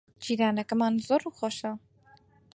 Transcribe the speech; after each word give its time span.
جیرانەکەمان 0.23 0.93
زۆر 1.07 1.19
ڕووخۆشە. 1.25 1.71